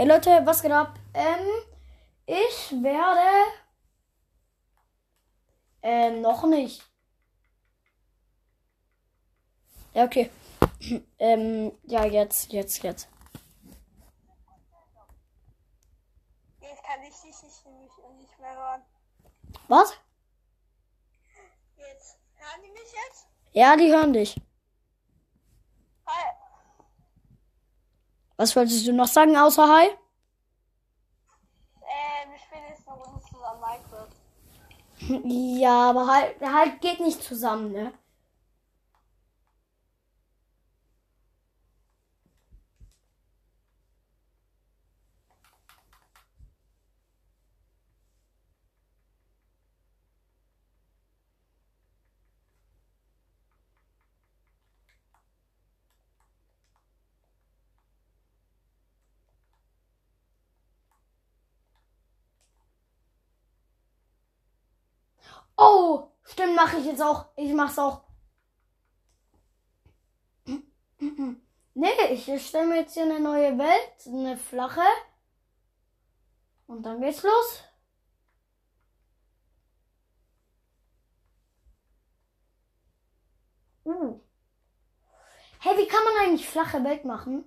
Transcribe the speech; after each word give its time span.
Ey 0.00 0.06
Leute, 0.06 0.30
was 0.44 0.62
geht 0.62 0.70
ab? 0.70 0.96
Ähm, 1.12 1.44
ich 2.24 2.70
werde. 2.70 3.50
Ähm, 5.82 6.20
noch 6.20 6.46
nicht. 6.46 6.88
Ja, 9.94 10.04
okay. 10.04 10.30
ähm, 11.18 11.72
ja, 11.82 12.04
jetzt, 12.04 12.52
jetzt, 12.52 12.80
jetzt. 12.84 13.08
Jetzt 16.60 16.82
kann 16.84 17.02
ich 17.02 17.16
dich 17.16 17.42
nicht, 17.42 17.66
nicht, 17.66 17.98
nicht 18.20 18.38
mehr 18.38 18.54
hören. 18.54 18.82
Was? 19.66 19.94
Jetzt. 21.76 22.18
Hören 22.36 22.62
die 22.62 22.70
mich 22.70 22.92
jetzt? 23.04 23.26
Ja, 23.50 23.76
die 23.76 23.90
hören 23.90 24.12
dich. 24.12 24.40
Hi. 26.06 26.38
Was 28.38 28.54
wolltest 28.54 28.86
du 28.86 28.92
noch 28.92 29.08
sagen 29.08 29.36
außer 29.36 29.66
Hi? 29.66 29.88
Ähm, 31.82 32.30
wir 32.30 32.38
spielen 32.38 32.62
jetzt 32.68 32.86
eine 32.88 32.96
Runde 32.96 33.20
zusammen 33.20 33.60
Minecraft. 33.60 34.08
Ja, 35.60 35.90
aber 35.90 36.06
halt, 36.06 36.40
halt 36.40 36.80
geht 36.80 37.00
nicht 37.00 37.20
zusammen, 37.22 37.72
ne? 37.72 37.92
Oh, 65.58 66.08
stimmt, 66.24 66.54
mache 66.56 66.78
ich 66.78 66.86
jetzt 66.86 67.02
auch. 67.02 67.26
Ich 67.36 67.52
mach's 67.52 67.78
auch. 67.78 68.02
Nee, 71.74 71.88
ich 72.10 72.24
stelle 72.46 72.66
mir 72.66 72.76
jetzt 72.80 72.94
hier 72.94 73.04
eine 73.04 73.20
neue 73.20 73.56
Welt, 73.58 74.06
eine 74.06 74.36
flache. 74.36 74.82
Und 76.66 76.82
dann 76.84 77.00
geht's 77.00 77.22
los. 77.22 77.64
Uh. 83.84 84.20
Hey, 85.60 85.76
wie 85.78 85.86
kann 85.88 86.04
man 86.04 86.14
eigentlich 86.24 86.48
flache 86.48 86.82
Welt 86.84 87.04
machen? 87.04 87.44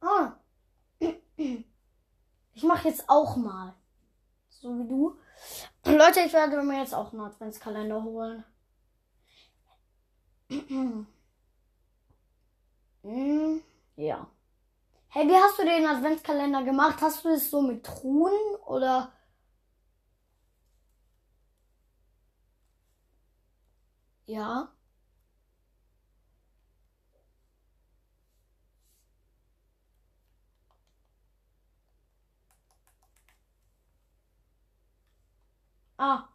Ah. 0.00 0.38
Ich 2.54 2.57
mache 2.68 2.88
jetzt 2.88 3.08
auch 3.10 3.36
mal. 3.36 3.74
So 4.50 4.78
wie 4.78 4.88
du. 4.88 5.18
Leute, 5.86 6.20
ich 6.22 6.32
werde 6.34 6.62
mir 6.62 6.80
jetzt 6.80 6.94
auch 6.94 7.12
einen 7.12 7.22
Adventskalender 7.22 8.04
holen. 8.04 8.44
Hm, 13.02 13.62
ja. 13.96 14.28
Hey, 15.10 15.28
wie 15.28 15.36
hast 15.36 15.58
du 15.58 15.64
den 15.64 15.86
Adventskalender 15.86 16.64
gemacht? 16.64 17.00
Hast 17.02 17.24
du 17.24 17.30
es 17.30 17.50
so 17.50 17.62
mit 17.62 17.84
Truhen 17.86 18.34
oder? 18.66 19.12
Ja. 24.26 24.72
Ah. 35.98 36.28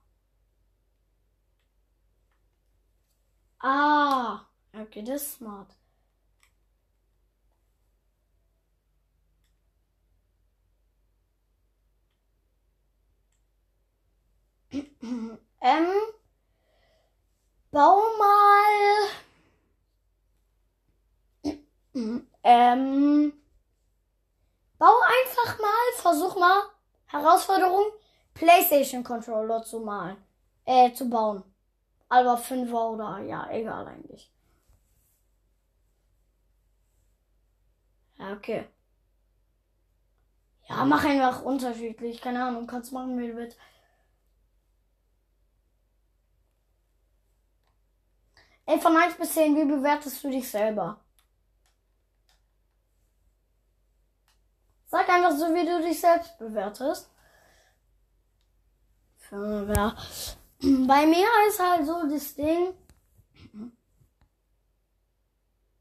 Ah. 3.64 4.46
Okay, 4.76 5.02
das 5.04 5.24
ist 5.24 5.34
smart. 5.38 5.76
ähm, 15.62 15.88
bau 17.72 18.02
mal. 18.18 19.10
ähm, 22.44 23.34
bau 24.78 24.94
einfach 25.02 25.60
mal, 25.60 25.94
versuch 25.98 26.36
mal. 26.38 26.62
Herausforderung, 27.08 27.86
PlayStation 28.34 29.04
Controller 29.04 29.64
zu 29.64 29.80
malen. 29.80 30.18
Äh, 30.66 30.94
zu 30.94 31.10
bauen. 31.10 31.44
Aber 32.10 32.38
5er 32.38 32.92
oder 32.92 33.20
ja, 33.20 33.50
egal 33.52 33.88
eigentlich. 33.88 34.32
Ja, 38.18 38.34
okay. 38.34 38.68
Ja, 40.70 40.84
mach 40.86 41.04
einfach 41.06 41.44
unterschiedlich. 41.44 42.22
Keine 42.22 42.44
Ahnung, 42.46 42.68
kannst 42.68 42.92
machen, 42.92 43.18
wie 43.20 43.28
du 43.28 43.36
willst. 43.36 43.58
Ey, 48.66 48.80
von 48.80 48.96
1 48.98 49.16
bis 49.18 49.34
10, 49.34 49.56
wie 49.56 49.66
bewertest 49.66 50.24
du 50.24 50.30
dich 50.30 50.50
selber? 50.50 51.00
Sag 54.86 55.10
einfach 55.10 55.32
so, 55.32 55.54
wie 55.54 55.66
du 55.66 55.82
dich 55.82 56.00
selbst 56.00 56.38
bewertest. 56.38 57.10
Ja. 59.32 59.96
Bei 60.62 61.06
mir 61.06 61.28
ist 61.48 61.60
halt 61.60 61.86
so 61.86 62.08
das 62.10 62.36
Ding. 62.36 62.74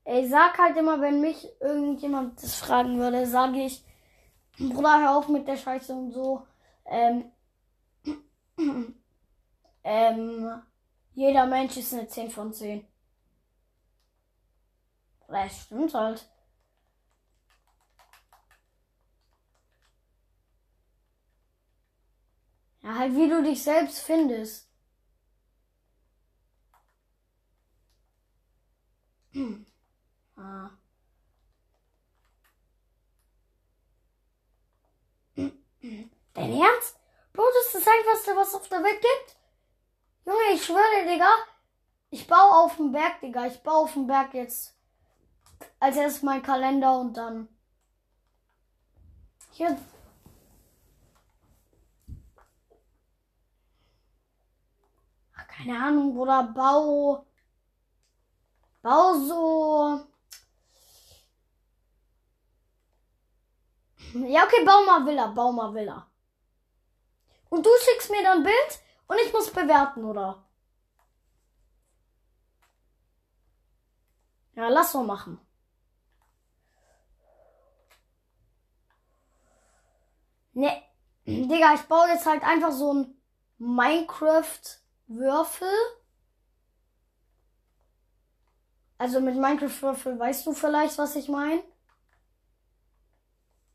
Ich 0.04 0.30
sag 0.30 0.58
halt 0.58 0.76
immer, 0.76 1.00
wenn 1.00 1.20
mich 1.20 1.48
irgendjemand 1.60 2.42
das 2.42 2.56
fragen 2.56 2.98
würde, 2.98 3.24
sage 3.26 3.64
ich, 3.64 3.84
Bruder, 4.58 5.00
hör 5.00 5.16
auf 5.16 5.28
mit 5.28 5.46
der 5.46 5.56
Scheiße 5.56 5.94
und 5.94 6.10
so. 6.12 6.46
Ähm, 6.86 7.30
ähm, 9.84 10.62
jeder 11.14 11.46
Mensch 11.46 11.76
ist 11.76 11.94
eine 11.94 12.08
10 12.08 12.30
von 12.30 12.52
10. 12.52 12.86
Das 15.28 15.62
stimmt 15.62 15.94
halt. 15.94 16.28
Ja, 22.82 22.94
halt 22.98 23.14
wie 23.14 23.28
du 23.28 23.42
dich 23.42 23.62
selbst 23.62 24.00
findest. 24.00 24.68
ah. 30.36 30.70
Dein 36.34 36.52
Ernst? 36.52 36.98
Bro, 37.32 37.44
das 37.54 37.66
ist 37.66 37.74
das 37.74 37.86
Einfachste, 37.86 38.36
was 38.36 38.48
es 38.48 38.54
auf 38.54 38.68
der 38.68 38.82
Welt 38.82 39.00
gibt. 39.00 39.36
Junge, 40.26 40.54
ich 40.54 40.64
schwöre, 40.64 41.06
Digga. 41.08 41.30
Ich 42.10 42.26
baue 42.26 42.64
auf 42.64 42.76
dem 42.76 42.92
Berg, 42.92 43.20
Digga. 43.20 43.46
Ich 43.46 43.62
baue 43.62 43.84
auf 43.84 43.94
dem 43.94 44.06
Berg 44.06 44.34
jetzt. 44.34 44.76
Als 45.80 45.96
erstes 45.96 46.22
mein 46.22 46.42
Kalender 46.42 46.98
und 46.98 47.16
dann. 47.16 47.48
Hier. 49.52 49.78
Keine 55.62 55.78
Ahnung, 55.78 56.14
Bruder. 56.14 56.42
Bau. 56.54 57.26
Bau 58.82 59.14
so. 59.14 60.06
Ja, 64.14 64.44
okay, 64.44 64.64
bau 64.64 64.84
mal 64.84 65.06
Villa, 65.06 65.28
bau 65.28 65.52
mal 65.52 65.72
Villa. 65.74 66.06
Und 67.48 67.64
du 67.64 67.70
schickst 67.80 68.10
mir 68.10 68.22
dann 68.22 68.38
ein 68.38 68.44
Bild 68.44 68.80
und 69.06 69.18
ich 69.24 69.32
muss 69.32 69.50
bewerten, 69.50 70.04
oder? 70.04 70.44
Ja, 74.54 74.68
lass 74.68 74.92
so 74.92 75.02
machen. 75.02 75.40
Ne, 80.54 80.82
Digga, 81.26 81.74
ich 81.74 81.82
baue 81.82 82.08
jetzt 82.08 82.26
halt 82.26 82.42
einfach 82.42 82.72
so 82.72 82.92
ein 82.92 83.16
Minecraft-Würfel. 85.12 85.68
Also 88.96 89.20
mit 89.20 89.34
Minecraft-Würfel 89.36 90.18
weißt 90.18 90.46
du 90.46 90.54
vielleicht, 90.54 90.96
was 90.96 91.14
ich 91.16 91.28
meine? 91.28 91.62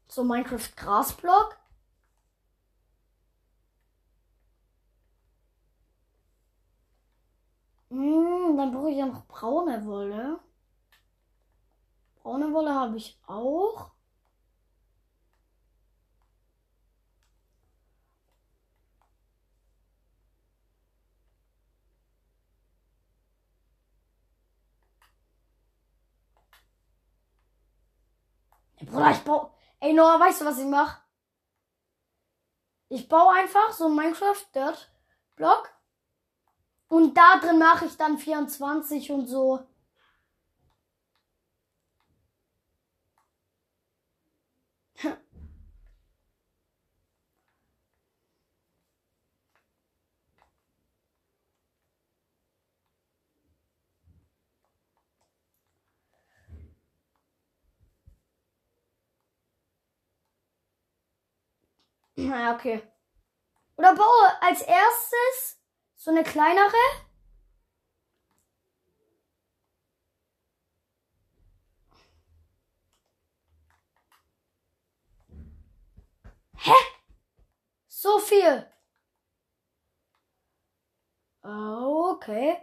So 0.10 0.24
Minecraft-Grasblock. 0.26 1.56
Hm, 7.90 8.56
dann 8.58 8.72
brauche 8.72 8.92
ich 8.92 8.98
ja 8.98 9.06
noch 9.08 9.26
braune 9.28 9.86
Wolle. 9.86 10.40
Braune 12.22 12.54
Wolle 12.54 12.76
habe 12.76 12.98
ich 12.98 13.18
auch. 13.26 13.90
Bruder, 28.86 29.12
ich 29.12 29.24
baue. 29.24 29.50
Ey, 29.80 29.94
Noah, 29.94 30.20
weißt 30.20 30.42
du, 30.42 30.46
was 30.46 30.60
ich 30.60 30.66
mache? 30.66 31.02
Ich 32.90 33.10
baue 33.10 33.34
einfach 33.34 33.72
so 33.74 33.86
einen 33.86 33.96
Minecraft 33.96 34.46
Dirt 34.56 34.92
Block. 35.36 35.70
Und 36.88 37.16
da 37.16 37.38
drin 37.40 37.60
mache 37.60 37.86
ich 37.86 37.98
dann 37.98 38.18
24 38.18 39.12
und 39.12 39.28
so. 39.28 39.60
Na, 62.18 62.56
okay. 62.56 62.82
Oder 63.78 63.96
baue 63.96 64.42
als 64.42 64.62
erstes 64.62 65.60
so 65.96 66.12
eine 66.12 66.24
kleinere. 66.24 66.74
Hä? 76.56 76.74
So 77.88 78.20
viel. 78.20 78.66
Okay. 81.44 82.58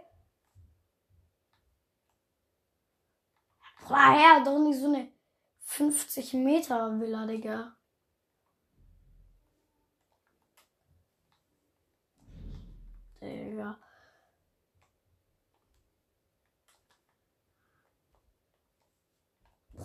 Vorher 3.87 4.43
doch 4.43 4.59
nicht 4.59 4.79
so 4.79 4.87
eine 4.87 5.11
50 5.63 6.33
Meter 6.33 6.99
Villa. 6.99 7.25
Digga. 7.25 7.75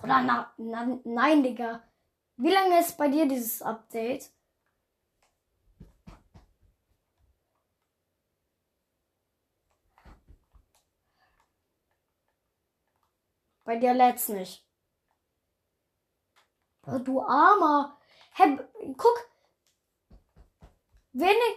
Oder 0.02 0.23
na, 0.23 0.52
na, 0.56 0.99
nein, 1.05 1.43
Digga. 1.43 1.82
Wie 2.37 2.50
lange 2.50 2.81
ist 2.81 2.97
bei 2.97 3.08
dir 3.08 3.26
dieses 3.29 3.61
Update? 3.61 4.31
Bei 13.64 13.76
dir 13.76 13.94
lädt's 13.94 14.29
nicht. 14.29 14.67
Oh, 16.87 16.99
du 16.99 17.20
Armer. 17.20 17.99
Hey, 18.32 18.58
guck. 18.97 19.29
Wenig. 21.12 21.56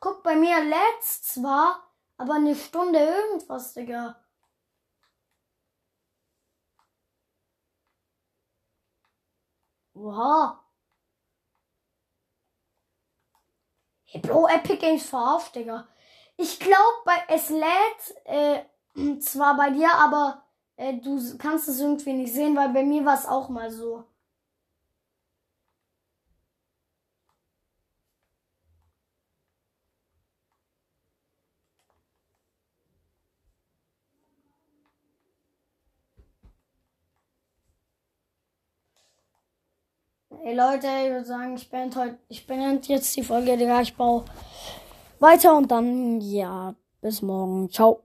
Guck, 0.00 0.22
bei 0.22 0.36
mir 0.36 0.62
lädt's 0.64 1.22
zwar, 1.22 1.92
aber 2.16 2.34
eine 2.34 2.54
Stunde 2.54 3.00
irgendwas, 3.00 3.74
Digga. 3.74 4.19
Oha. 10.00 10.36
Hey, 14.04 14.20
Bro, 14.20 14.46
Epic 14.48 14.78
Games 14.80 15.06
verarscht, 15.08 15.54
Digga. 15.54 15.86
Ich 16.36 16.58
glaube, 16.58 17.12
es 17.28 17.48
lädt 17.50 18.24
äh, 18.24 18.62
zwar 19.20 19.56
bei 19.56 19.70
dir, 19.70 19.92
aber 19.94 20.42
äh, 20.76 20.94
du 20.94 21.18
kannst 21.38 21.68
es 21.68 21.80
irgendwie 21.80 22.12
nicht 22.14 22.32
sehen, 22.34 22.56
weil 22.56 22.70
bei 22.70 22.82
mir 22.82 23.04
war 23.04 23.14
es 23.14 23.26
auch 23.26 23.48
mal 23.48 23.70
so. 23.70 24.04
Ey 40.42 40.54
Leute, 40.54 40.86
ich 41.04 41.10
würde 41.10 41.26
sagen, 41.26 41.54
ich 41.54 41.68
bin 41.68 41.94
heute, 41.94 42.16
ich 42.28 42.46
bin 42.46 42.80
jetzt 42.84 43.14
die 43.14 43.22
Folge, 43.22 43.58
Digga. 43.58 43.82
Ich 43.82 43.94
baue 43.94 44.24
weiter 45.18 45.54
und 45.54 45.70
dann, 45.70 46.18
ja, 46.22 46.74
bis 47.02 47.20
morgen. 47.20 47.70
Ciao. 47.70 48.00